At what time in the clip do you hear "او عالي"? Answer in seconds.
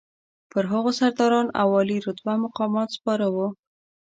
1.61-1.97